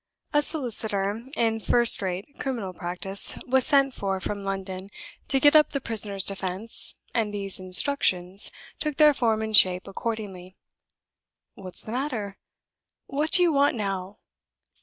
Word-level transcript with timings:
A 0.33 0.41
solicitor 0.41 1.27
in 1.37 1.59
first 1.59 2.01
rate 2.01 2.25
criminal 2.39 2.73
practice 2.73 3.37
was 3.45 3.67
sent 3.67 3.93
for 3.93 4.19
from 4.19 4.43
London 4.43 4.89
to 5.27 5.39
get 5.39 5.55
up 5.55 5.69
the 5.69 5.79
prisoner's 5.79 6.25
defense, 6.25 6.95
and 7.13 7.31
these 7.31 7.59
'Instructions' 7.59 8.49
took 8.79 8.97
their 8.97 9.13
form 9.13 9.43
and 9.43 9.55
shape 9.55 9.87
accordingly. 9.87 10.57
What's 11.53 11.83
the 11.83 11.91
matter? 11.91 12.39
What 13.05 13.29
do 13.29 13.43
you 13.43 13.53
want 13.53 13.75
now?" 13.75 14.17